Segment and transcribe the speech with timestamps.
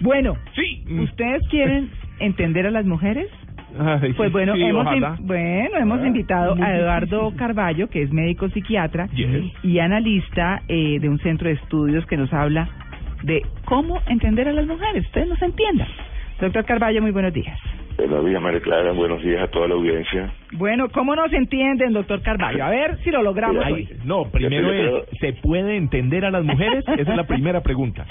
[0.00, 0.82] Bueno, Sí.
[1.00, 3.26] ¿ustedes quieren entender a las mujeres?
[3.78, 8.12] Ay, Pues bueno, sí, hemos in- bueno, hemos Ah, invitado a Eduardo Carballo, que es
[8.12, 9.50] médico psiquiatra Yes.
[9.62, 12.68] y analista eh, de un centro de estudios que nos habla
[13.22, 15.06] de cómo entender a las mujeres.
[15.06, 15.88] Ustedes nos entiendan.
[16.40, 17.58] Doctor Carballo, muy buenos días.
[17.96, 18.92] Buenos días, María Clara.
[18.92, 20.32] Buenos días a toda la audiencia.
[20.52, 22.64] Bueno, ¿cómo nos entienden, doctor Carballo?
[22.64, 26.84] A ver si lo logramos Ay, no, primero es, ¿se puede entender a las mujeres?
[26.98, 28.06] Esa es la primera pregunta.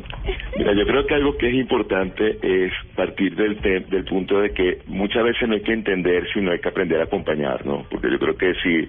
[0.56, 4.78] Mira, yo creo que algo que es importante es partir del, del punto de que
[4.86, 7.84] muchas veces no hay que entender, sino hay que aprender a acompañar, ¿no?
[7.90, 8.88] Porque yo creo que si,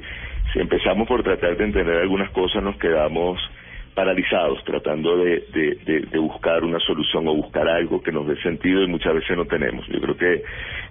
[0.54, 3.40] si empezamos por tratar de entender algunas cosas, nos quedamos
[3.98, 8.36] paralizados tratando de, de, de, de buscar una solución o buscar algo que nos dé
[8.44, 9.88] sentido y muchas veces no tenemos.
[9.88, 10.44] Yo creo que,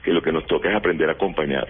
[0.03, 1.69] que lo que nos toca es aprender a acompañar.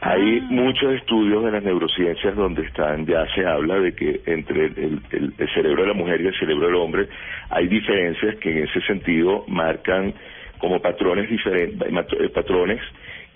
[0.00, 5.00] Hay muchos estudios de las neurociencias donde están ya se habla de que entre el,
[5.12, 7.06] el- el cerebro de la mujer y el cerebro del hombre
[7.50, 10.12] hay diferencias que en ese sentido marcan
[10.58, 11.78] como patrones diferentes
[12.34, 12.80] patrones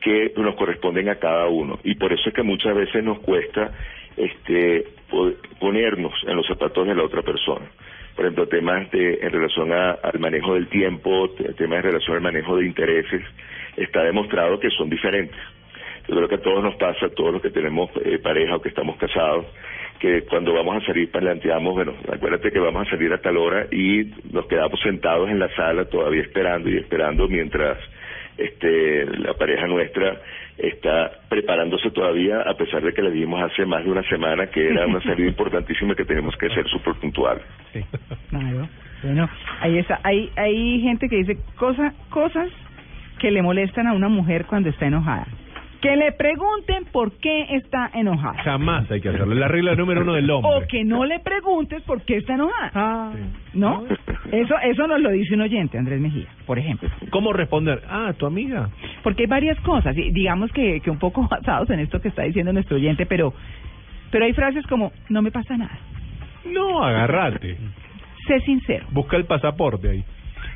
[0.00, 3.70] que nos corresponden a cada uno y por eso es que muchas veces nos cuesta
[4.16, 4.84] este
[5.60, 7.66] ponernos en los zapatos de la otra persona.
[8.16, 12.16] Por ejemplo temas de en relación a- al manejo del tiempo te- temas en relación
[12.16, 13.22] al manejo de intereses
[13.76, 15.36] está demostrado que son diferentes.
[16.08, 18.60] Yo creo que a todos nos pasa, a todos los que tenemos eh, pareja o
[18.60, 19.46] que estamos casados,
[20.00, 23.66] que cuando vamos a salir planteamos, bueno, acuérdate que vamos a salir a tal hora
[23.70, 27.78] y nos quedamos sentados en la sala todavía esperando y esperando mientras
[28.36, 30.20] este la pareja nuestra
[30.62, 34.68] está preparándose todavía a pesar de que le dijimos hace más de una semana que
[34.68, 37.42] era una salida importantísima y que tenemos que ser súper puntuales.
[37.72, 37.84] Sí.
[38.30, 38.68] Claro.
[39.02, 39.28] Bueno,
[39.60, 39.98] ahí está.
[40.04, 42.48] Hay, hay gente que dice cosa, cosas
[43.18, 45.26] que le molestan a una mujer cuando está enojada.
[45.82, 48.40] Que le pregunten por qué está enojada.
[48.44, 49.32] Jamás hay que hacerlo.
[49.32, 50.50] Es la regla número uno del hombre.
[50.54, 52.70] O que no le preguntes por qué está enojada.
[52.72, 53.12] Ah,
[53.52, 53.84] ¿No?
[54.30, 56.88] Eso, eso nos lo dice un oyente, Andrés Mejía, por ejemplo.
[57.10, 57.82] ¿Cómo responder?
[57.90, 58.70] Ah, tu amiga.
[59.02, 62.22] Porque hay varias cosas, y digamos que, que un poco basados en esto que está
[62.22, 63.34] diciendo nuestro oyente, pero,
[64.12, 65.78] pero hay frases como, no me pasa nada.
[66.44, 67.58] No, agárrate.
[68.28, 68.86] Sé sincero.
[68.92, 70.04] Busca el pasaporte ahí.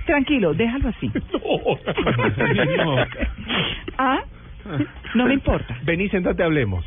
[0.07, 1.11] Tranquilo, déjalo así.
[2.77, 2.97] No.
[3.99, 4.21] Ah,
[5.15, 5.77] no me importa.
[5.85, 6.85] Vení, sentate, hablemos.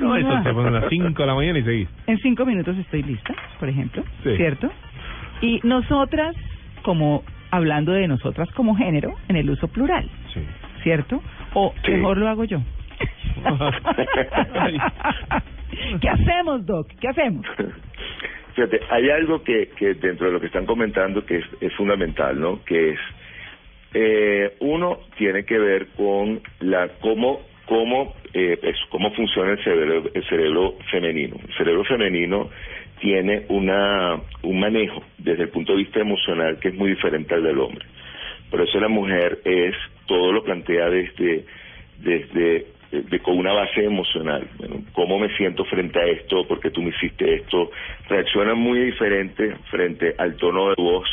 [0.00, 1.88] No, eso pone a las 5 de la mañana y seguís.
[2.06, 4.36] En cinco minutos estoy lista, por ejemplo, Sí.
[4.36, 4.70] ¿cierto?
[5.40, 6.36] Y nosotras,
[6.82, 10.40] como hablando de nosotras como género, en el uso plural, Sí.
[10.82, 11.20] ¿cierto?
[11.54, 11.92] O Sí.
[11.92, 12.60] mejor lo hago yo.
[14.54, 14.78] Ay.
[16.00, 16.88] ¿Qué hacemos, Doc?
[17.00, 17.46] ¿Qué hacemos?
[18.54, 22.38] Fíjate, hay algo que, que dentro de lo que están comentando que es, es fundamental,
[22.40, 22.62] ¿no?
[22.64, 22.98] Que es,
[23.94, 28.58] eh, uno tiene que ver con la cómo cómo eh,
[28.90, 31.36] cómo funciona el cerebro el cerebro femenino.
[31.48, 32.50] El cerebro femenino
[33.00, 37.42] tiene una un manejo desde el punto de vista emocional que es muy diferente al
[37.42, 37.84] del hombre.
[38.50, 39.74] Por eso la mujer es
[40.06, 41.44] todo lo plantea desde
[41.98, 44.48] desde de, de- con una base emocional.
[44.56, 46.46] Bueno, ¿Cómo me siento frente a esto?
[46.48, 47.70] ¿Por qué tú me hiciste esto?
[48.08, 51.06] Reacciona muy diferente frente al tono de voz,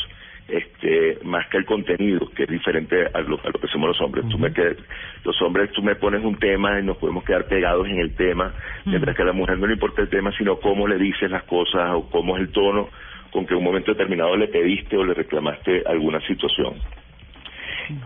[0.47, 4.01] este, más que el contenido, que es diferente a lo, a lo que somos los
[4.01, 4.25] hombres.
[4.29, 4.75] Tú me que-
[5.23, 8.53] los hombres, tú me pones un tema y nos podemos quedar pegados en el tema,
[8.85, 11.43] mientras que a la mujer no le importa el tema, sino cómo le dices las
[11.43, 12.89] cosas o cómo es el tono
[13.31, 16.75] con que en un momento determinado le pediste o le reclamaste alguna situación.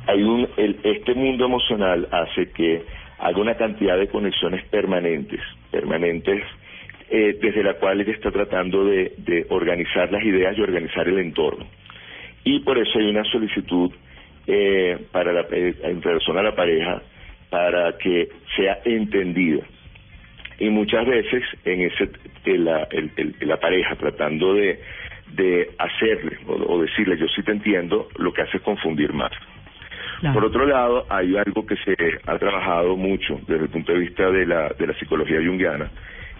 [0.07, 2.83] Hay un el- este mundo emocional hace que
[3.19, 5.41] haga una cantidad de conexiones permanentes
[5.71, 6.41] permanentes
[7.11, 11.19] eh, desde la cual ella está tratando de, de organizar las ideas y organizar el
[11.19, 11.65] entorno
[12.43, 13.91] y por eso hay una solicitud
[14.47, 17.01] eh, para la, eh, en relación a la pareja
[17.49, 19.63] para que sea entendida
[20.59, 22.09] y muchas veces en ese
[22.45, 24.79] en la, el- el- la pareja tratando de,
[25.33, 29.31] de hacerle o, o decirle yo sí te entiendo lo que hace es confundir más
[30.19, 30.33] Claro.
[30.33, 31.95] por otro lado, hay algo que se
[32.25, 35.89] ha trabajado mucho desde el punto de vista de la, de la psicología junguiana,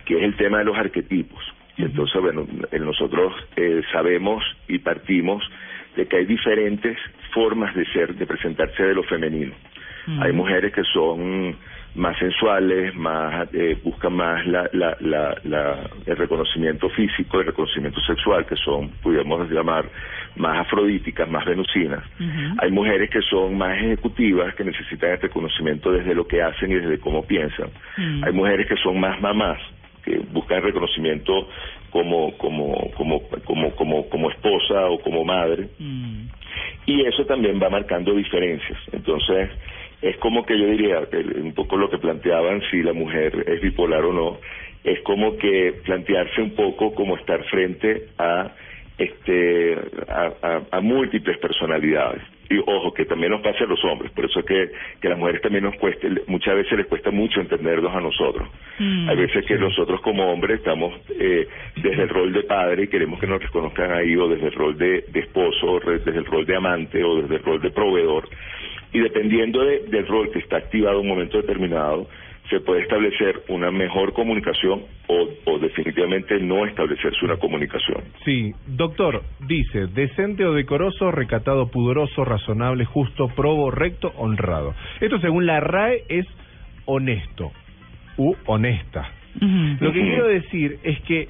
[0.04, 1.40] que es el tema de los arquetipos.
[1.78, 2.46] Y entonces, bueno,
[2.78, 5.42] nosotros eh, sabemos y partimos
[6.00, 6.98] de que hay diferentes
[7.34, 9.54] formas de ser, de presentarse de lo femenino.
[10.08, 10.22] Mm.
[10.24, 11.56] Hay mujeres que son
[11.96, 18.00] más sensuales, más eh, buscan más la, la, la, la- el reconocimiento físico, el reconocimiento
[18.02, 19.86] sexual, que son, podríamos llamar,
[20.36, 22.04] más afrodíticas, más venusinas.
[22.62, 26.76] Hay mujeres que son más ejecutivas, que necesitan el reconocimiento desde lo que hacen y
[26.76, 27.70] desde cómo piensan.
[28.24, 29.60] Hay mujeres que son más mamás,
[30.06, 31.50] que buscan reconocimiento
[31.90, 36.28] como, como, como, como, como, como esposa o como madre Mm.
[36.86, 38.78] y eso también va marcando diferencias.
[38.92, 39.50] Entonces,
[40.02, 43.62] es como que yo diría, que un poco lo que planteaban, si la mujer es
[43.62, 44.38] bipolar o no,
[44.84, 48.52] es como que plantearse un poco como estar frente a
[48.98, 49.78] este,
[50.08, 52.22] a, a, múltiples personalidades.
[52.50, 55.12] Y ojo, que también nos pasa a los hombres, por eso es que, que a
[55.12, 58.50] las mujeres también nos cuesta, muchas veces les cuesta mucho entenderlos a nosotros.
[58.80, 62.88] Mm, Hay veces que nosotros como hombres estamos eh, desde el rol de padre y
[62.88, 66.26] queremos que nos reconozcan ahí, o desde el rol de, de esposo, o desde el
[66.26, 68.28] rol de amante, o desde el rol de proveedor.
[68.92, 72.08] Y dependiendo de, del rol que está activado en un momento determinado,
[72.50, 78.04] se puede establecer una mejor comunicación o, definitivamente no establecerse una comunicación.
[78.24, 84.74] Sí, doctor, dice, decente o decoroso, recatado, pudoroso, razonable, justo, probo, recto, honrado.
[85.00, 86.26] Esto según la RAE es
[86.86, 87.52] honesto
[88.18, 89.12] u honesta.
[89.80, 91.28] Lo que quiero decir es que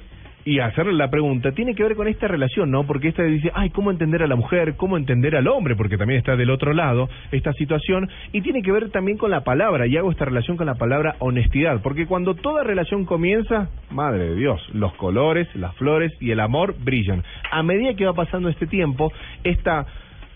[0.50, 2.84] y hacerle la pregunta tiene que ver con esta relación, ¿no?
[2.88, 4.74] Porque esta dice, ay, ¿cómo entender a la mujer?
[4.78, 5.76] ¿Cómo entender al hombre?
[5.76, 8.10] Porque también está del otro lado esta situación.
[8.32, 11.18] Y tiene que ver también con la palabra, y hago esta relación con la palabra
[11.20, 11.84] honestidad.
[11.84, 16.74] Porque cuando toda relación comienza, madre de Dios, los colores, las flores y el amor
[16.84, 17.24] brillan.
[17.52, 19.14] A medida que va pasando este tiempo,
[19.44, 19.86] esta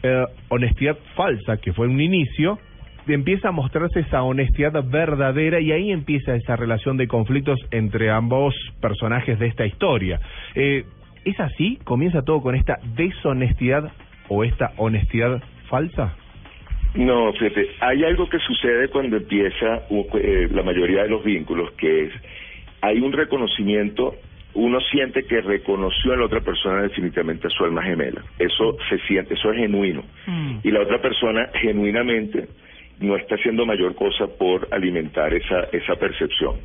[0.03, 2.59] eh, honestidad falsa, que fue un inicio,
[3.07, 8.55] empieza a mostrarse esa honestidad verdadera y ahí empieza esa relación de conflictos entre ambos
[8.81, 10.19] personajes de esta historia.
[10.55, 10.85] Eh,
[11.25, 11.79] ¿Es así?
[11.83, 13.91] ¿Comienza todo con esta deshonestidad
[14.27, 16.15] o esta honestidad falsa?
[16.95, 22.05] No, fíjate, hay algo que sucede cuando empieza eh, la mayoría de los vínculos, que
[22.05, 22.13] es,
[22.81, 24.15] hay un reconocimiento,
[24.53, 28.21] uno siente que reconoció a la otra persona definitivamente a su alma gemela.
[28.37, 30.03] Eso se siente, eso es genuino.
[30.27, 30.57] Mm.
[30.63, 32.47] Y la otra persona genuinamente
[32.99, 36.55] no está haciendo mayor cosa por alimentar esa esa percepción.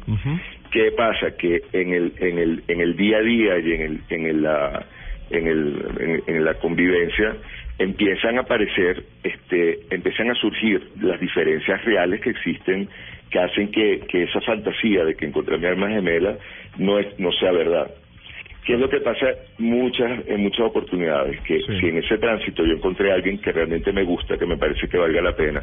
[0.70, 1.36] ¿Qué pasa?
[1.36, 4.42] Que en el en el en el día a día y en el en el
[4.42, 4.86] la
[5.30, 7.36] en el en, la convivencia
[7.78, 12.88] empiezan a aparecer este empiezan a surgir las diferencias reales que existen
[13.31, 16.38] que hacen que, que esa fantasía de que encontré mi alma gemela
[16.78, 17.90] no es no sea verdad
[18.69, 21.41] ¿Qué es lo que pasa muchas, en muchas oportunidades?
[21.41, 24.59] Que si en ese tránsito yo encontré a alguien que realmente me gusta, que me
[24.59, 25.62] parece que valga la pena,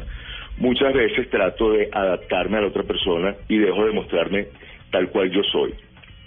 [0.58, 4.48] muchas veces trato de adaptarme a la otra persona y dejo de mostrarme
[4.90, 5.72] tal cual yo soy.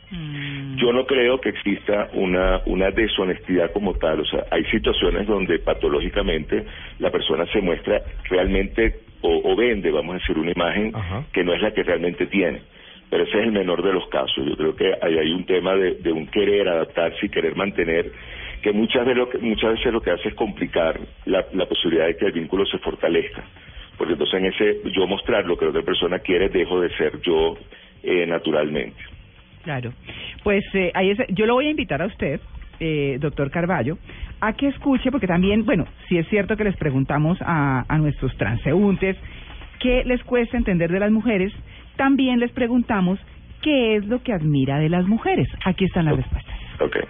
[0.10, 0.78] Mm.
[0.78, 5.60] Yo no creo que exista una, una deshonestidad como tal, o sea, hay situaciones donde
[5.60, 6.64] patológicamente
[7.00, 10.94] la persona se muestra realmente o, vende, vamos a decir, una imagen
[11.34, 12.62] que no es la que realmente tiene.
[13.10, 14.46] Pero ese es el menor de los casos.
[14.46, 18.12] Yo creo que ahí hay un tema de, un querer adaptarse y querer mantener
[18.62, 22.18] que muchas, de lo que, muchas veces lo que hace es complicar la, posibilidad de
[22.18, 23.44] que el vínculo se fortalezca
[23.98, 27.20] porque entonces en ese yo mostrar lo que la otra persona quiere, dejo de ser
[27.22, 27.58] yo
[28.02, 28.98] eh, naturalmente.
[29.64, 29.92] Claro,
[30.42, 32.40] pues eh, ahí yo lo voy a invitar a usted,
[32.80, 33.98] eh, doctor Carballo,
[34.40, 38.36] a que escuche, porque también, bueno, si es cierto que les preguntamos a, a nuestros
[38.38, 39.18] transeúntes
[39.80, 41.54] qué les cuesta entender de las mujeres,
[42.00, 43.20] también les preguntamos
[43.62, 45.50] qué es lo que admira de las mujeres.
[45.66, 46.56] Aquí están las respuestas.
[46.80, 47.04] Okay.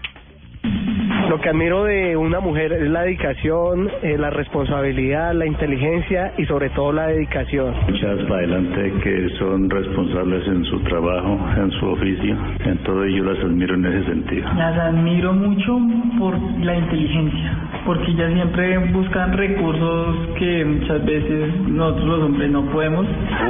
[1.30, 6.46] Lo que admiro de una mujer es la dedicación, eh, la responsabilidad, la inteligencia y
[6.46, 7.72] sobre todo la dedicación.
[7.88, 12.36] Muchas para adelante que son responsables en su trabajo, en su oficio,
[12.66, 14.50] en todo ello las admiro en ese sentido.
[14.58, 15.80] Las admiro mucho
[16.18, 16.34] por
[16.64, 23.06] la inteligencia, porque ellas siempre buscan recursos que muchas veces nosotros los hombres no podemos.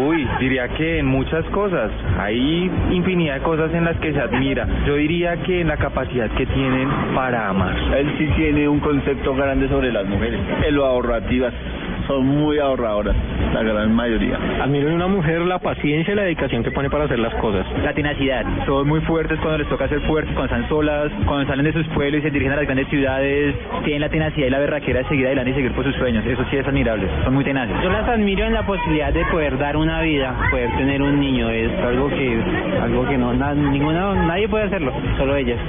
[0.06, 4.68] Uy, diría que en muchas cosas, hay infinidad de cosas en las que se admira.
[4.86, 7.70] Yo diría que en la capacidad que tienen para amar.
[7.98, 11.54] Él sí tiene un concepto grande sobre las mujeres, en lo ahorrativas
[12.10, 13.16] son muy ahorradoras,
[13.54, 14.36] la gran mayoría.
[14.64, 17.68] Admiro en una mujer la paciencia y la dedicación que pone para hacer las cosas.
[17.84, 18.44] La tenacidad.
[18.66, 21.88] Son muy fuertes cuando les toca ser fuertes, cuando están solas, cuando salen de sus
[21.90, 23.56] pueblos y se dirigen a las grandes ciudades.
[23.84, 26.26] Tienen la tenacidad y la berraquera de seguir adelante y seguir por sus sueños.
[26.26, 27.08] Eso sí es admirable.
[27.24, 27.76] Son muy tenaces.
[27.84, 31.48] Yo las admiro en la posibilidad de poder dar una vida, poder tener un niño.
[31.52, 32.42] Es algo que,
[32.82, 35.60] algo que no, ninguna, nadie puede hacerlo, solo ellas.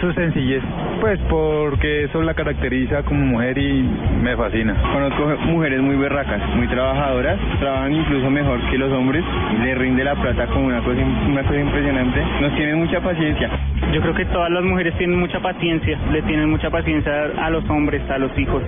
[0.00, 0.62] Su sencillez,
[1.02, 3.82] pues porque eso la caracteriza como mujer y
[4.22, 4.74] me fascina.
[4.94, 9.24] Conozco mujeres muy muy berracas, muy trabajadoras, trabajan incluso mejor que los hombres,
[9.60, 13.50] le rinde la plata como una cosa, una cosa impresionante, nos tienen mucha paciencia.
[13.92, 17.68] Yo creo que todas las mujeres tienen mucha paciencia, le tienen mucha paciencia a los
[17.68, 18.62] hombres, a los hijos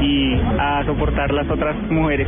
[0.00, 2.26] y a soportar las otras mujeres.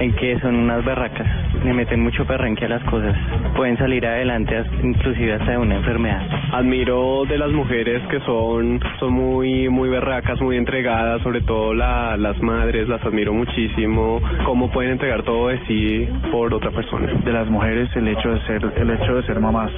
[0.00, 1.28] En que son unas berracas,
[1.64, 3.14] le meten mucho perrenque a las cosas,
[3.54, 6.20] pueden salir adelante inclusive hasta de una enfermedad.
[6.52, 12.16] Admiro de las mujeres que son, son muy, muy berracas, muy entregadas, sobre todo la,
[12.16, 17.12] las madres, las admiro muchísimo muchísimo cómo pueden entregar todo de sí por otra persona.
[17.24, 19.70] De las mujeres el hecho de ser el hecho de ser mamás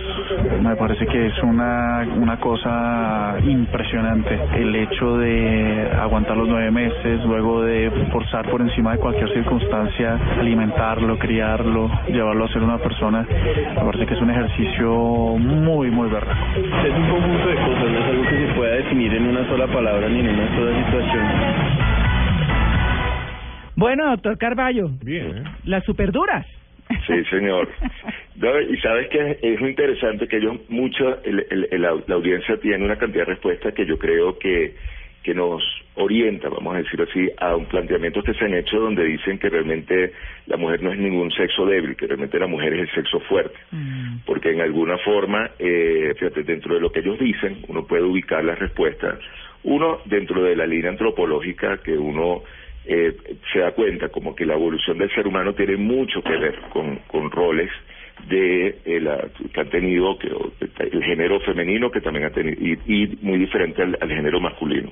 [0.62, 7.24] me parece que es una una cosa impresionante el hecho de aguantar los nueve meses
[7.24, 13.26] luego de forzar por encima de cualquier circunstancia alimentarlo criarlo llevarlo a ser una persona
[13.76, 14.88] me parece que es un ejercicio
[15.38, 19.14] muy muy berraco Es un conjunto de cosas, no es algo que se pueda definir
[19.14, 21.95] en una sola palabra ni en una sola situación.
[23.76, 24.88] Bueno, doctor Carballo.
[25.02, 25.44] Bien, ¿eh?
[25.64, 26.46] Las superduras.
[27.06, 27.68] Sí, señor.
[28.36, 32.14] No, y sabes que es muy interesante que ellos, mucho, el, el- el- la, la
[32.14, 34.74] audiencia tiene una cantidad de respuestas que yo creo que,
[35.22, 35.62] que nos
[35.96, 39.48] orienta, vamos a decir así, a un planteamiento que se han hecho donde dicen que
[39.48, 40.12] realmente
[40.46, 43.58] la mujer no es ningún sexo débil, que realmente la mujer es el sexo fuerte.
[44.24, 48.44] Porque en alguna forma, eh, fíjate, dentro de lo que ellos dicen, uno puede ubicar
[48.44, 49.18] las respuestas.
[49.64, 52.42] Uno, dentro de la línea antropológica, que uno
[52.86, 53.16] eh,
[53.52, 56.96] se da cuenta como que la evolución del ser humano tiene mucho que ver con,
[57.08, 57.70] con roles
[58.28, 62.78] de eh, la- que han tenido que, el género femenino que también ha tenido y,
[62.86, 64.90] y muy diferente al, género masculino.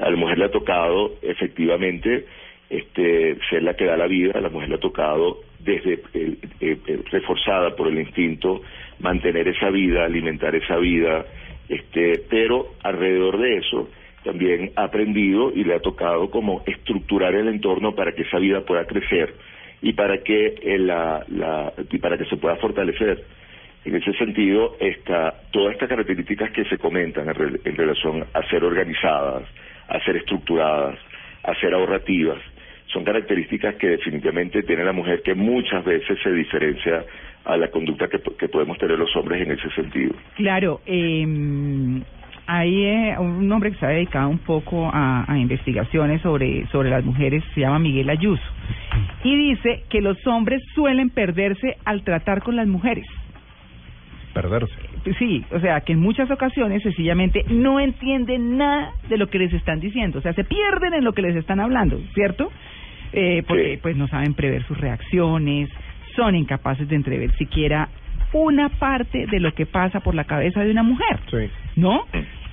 [0.00, 2.24] A la mujer le ha tocado efectivamente
[2.70, 6.36] este ser la que da la vida a la mujer le ha tocado desde eh,
[6.60, 6.78] eh,
[7.12, 8.62] reforzada por el instinto
[9.00, 11.26] mantener esa vida alimentar esa vida
[11.68, 13.88] este pero alrededor de eso
[14.24, 18.62] también ha aprendido y le ha tocado como estructurar el entorno para que esa vida
[18.62, 19.34] pueda crecer
[19.82, 23.22] y para que eh, la, la y para que se pueda fortalecer.
[23.84, 28.42] En ese sentido esta todas estas características que se comentan en, rel- en relación a
[28.48, 29.44] ser organizadas
[29.88, 30.98] a ser estructuradas
[31.42, 32.38] a ser ahorrativas
[32.86, 37.04] son características que definitivamente tiene la mujer que muchas veces se diferencia
[37.44, 40.14] a la conducta que, que podemos tener los hombres en ese sentido.
[40.36, 41.26] Claro, eh,
[42.46, 46.90] hay eh, un hombre que se ha dedicado un poco a, a investigaciones sobre, sobre
[46.90, 48.42] las mujeres, se llama Miguel Ayuso,
[49.22, 53.06] y dice que los hombres suelen perderse al tratar con las mujeres.
[54.34, 54.74] Perderse.
[55.18, 59.52] Sí, o sea, que en muchas ocasiones sencillamente no entienden nada de lo que les
[59.52, 62.50] están diciendo, o sea, se pierden en lo que les están hablando, ¿cierto?
[63.12, 65.70] Eh, porque pues no saben prever sus reacciones,
[66.16, 67.88] son incapaces de entrever siquiera
[68.32, 71.48] una parte de lo que pasa por la cabeza de una mujer, Sí.
[71.76, 72.04] ¿No?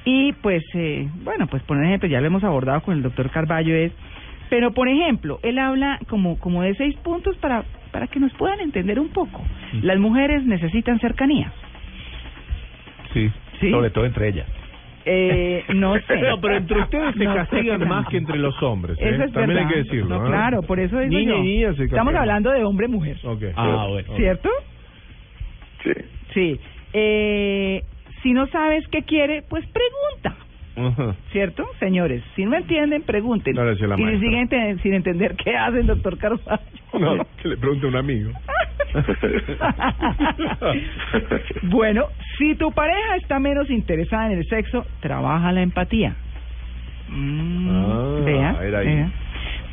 [0.05, 3.75] Y pues, eh, bueno, pues por ejemplo, ya lo hemos abordado con el doctor Carballo,
[3.75, 3.91] es,
[4.49, 8.59] pero por ejemplo, él habla como, como de seis puntos para, para que nos puedan
[8.61, 9.41] entender un poco.
[9.81, 11.51] Las mujeres necesitan cercanía.
[13.13, 13.69] Sí, ¿Sí?
[13.71, 14.47] sobre todo entre ellas.
[15.05, 16.15] Eh, no sé.
[16.29, 18.97] No, pero entre ustedes se No castigan más que entre los hombres.
[18.99, 19.09] ¿eh?
[19.09, 19.67] Eso es También verdad.
[19.67, 20.19] hay que decirlo.
[20.19, 20.29] No, ¿eh?
[20.29, 21.43] claro, por eso digo Niña yo.
[21.43, 23.17] niña se Estamos hablando de hombre-mujer.
[23.23, 23.43] Ok.
[23.55, 24.15] Ah, bueno.
[24.15, 24.49] ¿Cierto?
[25.83, 25.91] sí
[26.33, 26.59] Sí.
[26.93, 27.81] Eh,
[28.23, 30.35] si no sabes qué quiere, pues pregunta.
[31.31, 31.65] ¿Cierto?
[31.79, 33.55] Señores, si no entienden, pregunten.
[33.55, 34.19] No y maestra.
[34.19, 36.61] siguen sin entender qué hace el doctor Carvalho.
[36.93, 38.31] No, que le pregunte a un amigo.
[41.63, 42.05] bueno,
[42.37, 46.15] si tu pareja está menos interesada en el sexo, trabaja la empatía.
[47.09, 49.11] Mm, Ah, vea.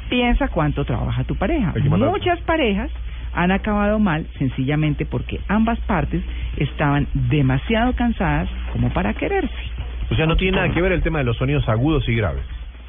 [0.09, 1.73] Piensa cuánto trabaja tu pareja.
[1.85, 2.91] Muchas parejas
[3.43, 6.23] han acabado mal sencillamente porque ambas partes
[6.57, 9.55] estaban demasiado cansadas como para quererse.
[10.11, 12.43] O sea, no tiene nada que ver el tema de los sonidos agudos y graves.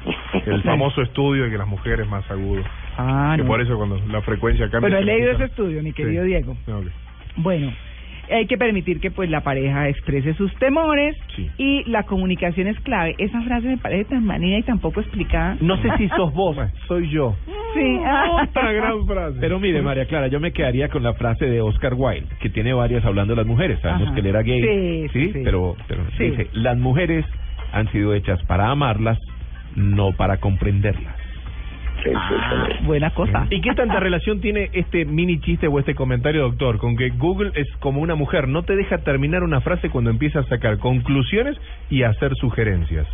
[0.46, 2.64] El famoso estudio de que las mujeres más agudos.
[2.96, 3.48] Ah, que no.
[3.48, 4.80] por eso cuando la frecuencia cambia...
[4.80, 6.28] Bueno, he leído ese estudio, mi querido Sí.
[6.30, 6.52] Diego.
[6.66, 6.86] Ok.
[7.36, 7.72] Bueno,
[8.30, 11.48] hay que permitir que pues la pareja exprese sus temores Sí.
[11.58, 13.14] y la comunicación es clave.
[13.18, 15.56] Esa frase me parece tan manida y tan poco explicada.
[15.60, 16.56] No sé si sos vos.
[16.88, 17.34] Soy yo.
[17.74, 17.98] Sí.
[18.42, 19.38] Otra gran frase.
[19.40, 22.72] Pero mire, María Clara, yo me quedaría con la frase de Oscar Wilde, que tiene
[22.72, 23.78] varias hablando de las mujeres.
[23.80, 24.14] Sabemos Ajá.
[24.14, 24.62] que él era gay.
[24.62, 25.40] Sí, sí, sí.
[25.44, 26.30] Pero, pero Sí.
[26.30, 27.24] dice, las mujeres
[27.72, 29.18] han sido hechas para amarlas,
[29.76, 31.14] no para comprenderlas.
[32.14, 33.46] Ah, buena cosa.
[33.50, 37.52] ¿Y qué tanta relación tiene este mini chiste o este comentario, doctor, con que Google
[37.54, 41.56] es como una mujer, no te deja terminar una frase cuando empieza a sacar conclusiones
[41.90, 43.06] y a hacer sugerencias?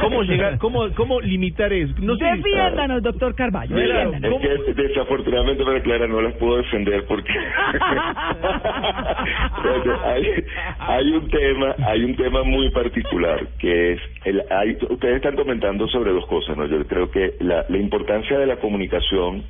[0.00, 1.94] ¿Cómo llegar, cómo, cómo limitar eso?
[2.00, 2.24] No sé.
[2.24, 3.74] Defiéndanos, doctor Carballo.
[3.74, 4.42] Mira, defiéndanos.
[4.42, 7.32] es que desafortunadamente para Clara no las puedo defender porque
[10.04, 10.44] hay,
[10.78, 15.86] hay un tema, hay un tema muy particular que es el, hay, ustedes están comentando
[15.88, 16.66] sobre dos cosas, ¿no?
[16.66, 19.44] Yo creo que la, la importancia de la comunicación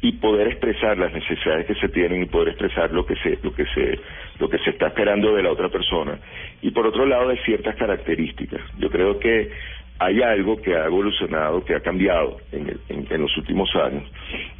[0.00, 3.52] y poder expresar las necesidades que se tienen y poder expresar lo que se lo
[3.54, 3.98] que se
[4.38, 6.18] lo que se está esperando de la otra persona.
[6.60, 8.60] Y por otro lado de ciertas características.
[8.78, 9.50] Yo creo que
[9.98, 14.02] hay algo que ha evolucionado que ha cambiado en, el- en, los últimos años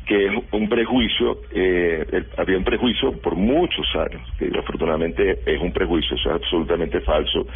[0.06, 5.60] que es un prejuicio eh, el- había un prejuicio por muchos años que afortunadamente es
[5.60, 7.46] un prejuicio eso es absolutamente falso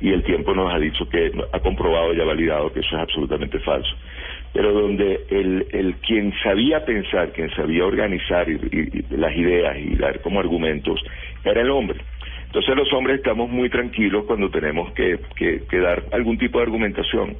[0.00, 3.02] y el tiempo nos ha dicho que ha comprobado y ha validado que eso es
[3.02, 3.94] absolutamente falso
[4.54, 8.46] pero donde el, el quien sabía pensar, quien sabía organizar
[9.10, 11.02] las ideas y dar como argumentos,
[11.44, 11.98] era el hombre.
[12.46, 16.66] Entonces los hombres estamos muy tranquilos cuando tenemos que, que, que dar algún tipo de
[16.66, 17.36] argumentación,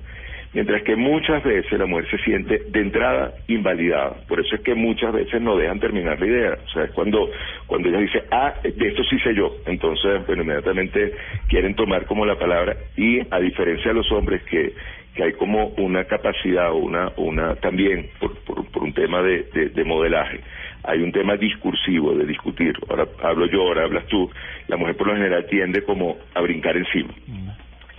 [0.53, 4.17] mientras que muchas veces la mujer se siente de entrada invalidada.
[4.27, 6.59] Por eso es que muchas veces no dejan terminar la idea.
[6.67, 7.31] O sea, es cuando,
[7.69, 9.55] cuando ella dice, ah, de esto sí sé yo.
[9.67, 11.13] Entonces, bueno, inmediatamente
[11.49, 14.73] quieren tomar como la palabra y a diferencia de los hombres que,
[15.15, 19.45] que hay como una capacidad o una, una también por, por, por un tema de,
[19.55, 20.41] de, de modelaje.
[20.83, 22.75] Hay un tema discursivo de discutir.
[22.89, 24.31] Ahora hablo yo, ahora hablas tú.
[24.69, 27.15] La mujer por lo general tiende como a brincar encima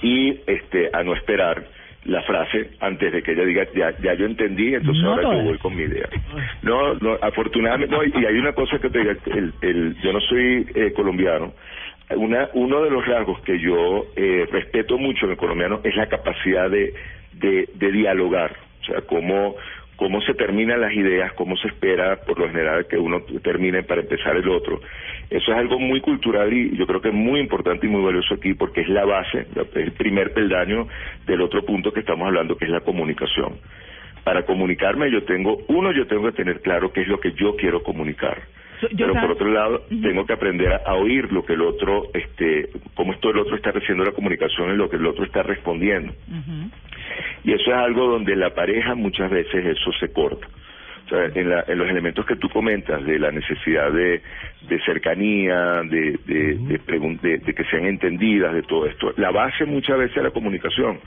[0.01, 1.65] y este a no esperar
[2.05, 5.43] la frase antes de que ella diga ya, ya yo entendí entonces No ahora yo
[5.43, 6.07] voy con mi idea
[6.61, 10.13] no no afortunadamente no, y y hay una cosa que te diga el, el yo
[10.13, 11.53] no soy eh, colombiano
[12.15, 16.07] una uno de los rasgos que yo eh, respeto mucho en el colombiano es la
[16.07, 16.93] capacidad de
[17.33, 19.55] de, dialogar o sea cómo
[19.95, 24.01] cómo se terminan las ideas, cómo se espera por lo general que uno termine para
[24.01, 24.81] empezar el otro.
[25.29, 28.33] Eso es algo muy cultural y yo creo que es muy importante y muy valioso
[28.33, 30.87] aquí porque es la base, el primer peldaño
[31.25, 33.53] del otro punto que estamos hablando, que es la comunicación.
[34.25, 37.55] Para comunicarme yo tengo, uno, yo tengo que tener claro qué es lo que yo
[37.55, 38.41] quiero comunicar.
[38.91, 42.09] Yo Pero por otro lado, tengo que aprender a, a oír lo que el otro,
[42.13, 45.43] este, cómo esto el otro está recibiendo la comunicación y lo que el otro está
[45.43, 46.13] respondiendo.
[47.43, 50.47] Y eso es algo donde la pareja muchas veces eso se corta.
[51.05, 54.21] O sea, en, la- en los elementos que tú comentas de la necesidad de,
[54.67, 59.99] de cercanía, de, de, de, de- que sean entendidas, de todo esto, la base muchas
[59.99, 60.99] veces es la comunicación.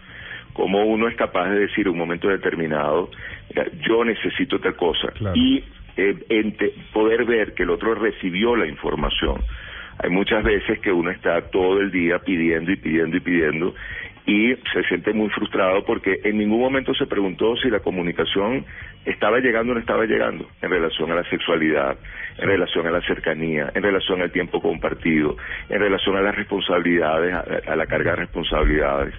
[0.52, 3.11] Cómo uno es capaz de decir en un momento determinado,
[3.50, 5.12] "Mira, yo necesito tal cosa.
[5.35, 5.64] Y
[5.99, 9.43] eh, poder ver que el otro recibió la información.
[10.00, 13.75] Hay muchas veces que uno está todo el día pidiendo y pidiendo y pidiendo
[14.28, 18.66] y se siente muy frustrado porque en ningún momento se preguntó si la comunicación
[19.06, 21.97] estaba llegando o no estaba llegando en relación a la sexualidad,
[22.37, 25.35] en relación a la cercanía, en relación al tiempo compartido,
[25.70, 27.35] en relación a las responsabilidades,
[27.66, 29.14] a, la carga de responsabilidades.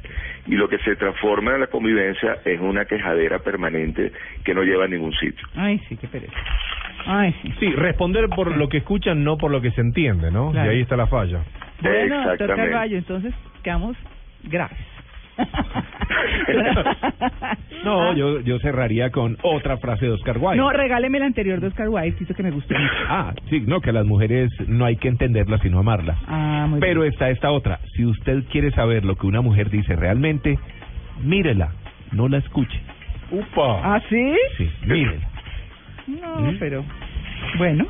[0.45, 4.11] Y lo que se transforma en la convivencia es una quejadera permanente
[4.45, 5.47] que no lleva a ningún sitio.
[5.55, 6.37] Ay, sí, qué pereza.
[7.07, 7.51] Ay, sí.
[7.59, 10.51] Sí, responder por lo que escuchan, no por lo que se entiende, ¿no?
[10.51, 10.71] Claro.
[10.71, 11.39] Y ahí está la falla.
[11.81, 12.71] Bueno, doctor Exactamente.
[12.71, 13.97] Carballo, entonces quedamos
[14.43, 14.98] graves.
[17.83, 20.57] No, yo, yo cerraría con otra frase de Oscar Wilde.
[20.57, 22.93] No, regáleme el anterior de Oscar Wilde, hizo que me gustó mucho.
[23.07, 26.17] Ah, sí, no, que a las mujeres no hay que entenderlas sino amarlas.
[26.27, 27.13] Ah, muy Pero bien.
[27.13, 27.79] está esta otra.
[27.95, 30.59] Si usted quiere saber lo que una mujer dice realmente,
[31.23, 31.71] mírela,
[32.11, 32.79] no la escuche.
[33.31, 33.95] Upa.
[33.95, 34.33] ¿Ah, sí?
[34.57, 35.27] Sí, mírela.
[36.07, 36.83] No, pero
[37.57, 37.85] bueno.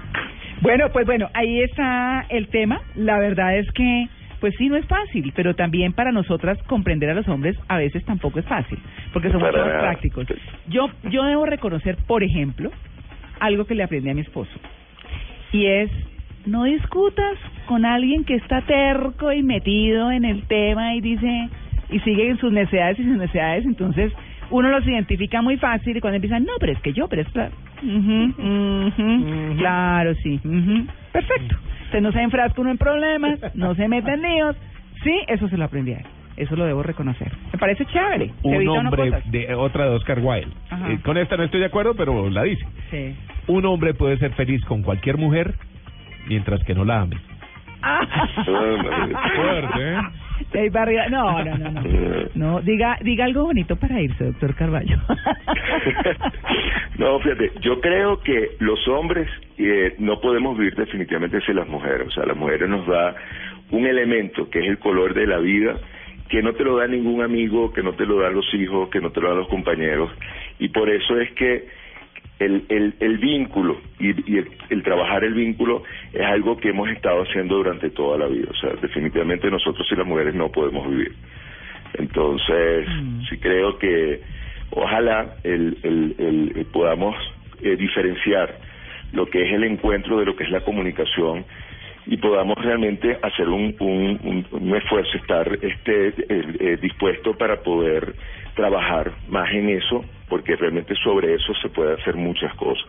[0.62, 2.82] Bueno, pues bueno, ahí está el tema.
[2.96, 4.08] La verdad es que,
[4.40, 8.04] pues sí, no es fácil, pero también para nosotras comprender a los hombres a veces
[8.06, 8.80] tampoco es fácil,
[9.14, 10.28] porque somos más prácticos.
[10.68, 12.72] Yo, yo debo reconocer, por ejemplo,
[13.40, 14.52] algo que le aprendí a mi esposo,
[15.52, 15.92] y es
[16.46, 21.50] no discutas con alguien que está terco y metido en el tema y dice
[21.90, 24.14] y sigue en sus necesidades y sus necesidades, entonces
[24.52, 27.30] uno los identifica muy fácil y cuando empiezan, no, pero es que yo, pero es
[27.30, 27.52] claro.
[29.58, 30.40] Claro, sí.
[31.12, 31.56] Perfecto.
[31.90, 34.56] Usted no se enfrasca uno en problemas, no se mete en líos.
[35.04, 36.06] Sí, eso se lo aprendí a él.
[36.38, 37.32] Eso lo debo reconocer.
[37.52, 38.32] Me parece chévere.
[38.44, 39.32] Un hombre, cosas.
[39.32, 40.54] de otra de Oscar Wilde.
[40.88, 42.64] Eh, con esta no estoy de acuerdo, pero la dice.
[42.92, 43.16] Sí.
[43.48, 45.56] Un hombre puede ser feliz con cualquier mujer
[46.28, 47.18] mientras que no la ame.
[48.46, 49.98] Fuerte, ¿eh?
[51.10, 51.82] No, no, no, no.
[52.36, 54.98] No, diga, diga algo bonito para irse, doctor Carballo.
[56.98, 62.08] No, fíjate, yo creo que los hombres eh, no podemos vivir definitivamente sin las mujeres.
[62.08, 63.16] O sea, las mujeres nos da
[63.72, 65.78] un elemento que es el color de la vida
[66.30, 69.02] que no te lo da ningún amigo, que no te lo dan los hijos, que
[69.02, 70.12] no te lo dan los compañeros.
[70.60, 71.68] Y por eso es que
[72.40, 76.90] el, el, el vínculo y, y el, el trabajar el vínculo es algo que hemos
[76.90, 78.48] estado haciendo durante toda la vida.
[78.50, 81.16] O sea, definitivamente nosotros y las mujeres no podemos vivir.
[81.96, 82.88] Entonces,
[83.30, 84.22] sí creo que
[84.72, 87.16] ojalá el, el, el- el podamos
[87.62, 88.58] eh, diferenciar
[89.12, 91.46] lo que es el encuentro de lo que es la comunicación
[92.06, 96.14] y podamos realmente hacer un, un, un- un esfuerzo, estar este, eh,
[96.60, 98.16] eh, dispuesto para poder
[98.60, 102.86] trabajar más en eso, porque realmente sobre eso se puede hacer muchas cosas.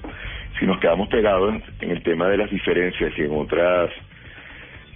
[0.58, 3.90] Si nos quedamos pegados en, el tema de las diferencias y en otras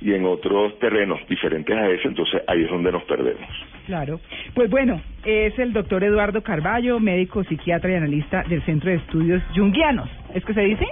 [0.00, 3.48] y en otros terrenos diferentes a ese, entonces ahí es donde nos perdemos.
[3.86, 4.20] Claro.
[4.52, 9.42] Pues bueno, es el doctor Eduardo Carballo, médico, psiquiatra y analista del Centro de Estudios
[9.54, 10.10] Jungianos.
[10.34, 10.86] ¿Es que se dice?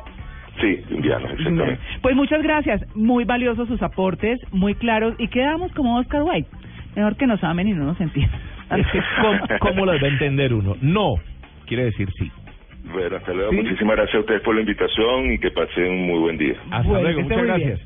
[0.60, 1.78] Sí, indianos, exactamente.
[2.00, 2.82] Pues muchas gracias.
[2.94, 5.14] Muy valiosos sus aportes, muy claros.
[5.18, 6.48] Y quedamos como Oscar Wilde.
[6.94, 8.51] Mejor que nos amen y no nos entiendan.
[9.20, 10.76] ¿Cómo, cómo las va a entender uno?
[10.80, 11.14] No
[11.66, 12.30] quiere decir sí.
[12.84, 13.52] Bueno, hasta luego.
[13.52, 16.54] Muchísimas gracias a ustedes por la invitación y que pasen un muy buen día.
[16.70, 17.80] Hasta luego, muchas gracias.